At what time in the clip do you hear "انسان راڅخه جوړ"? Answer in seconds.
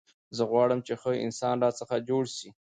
1.25-2.23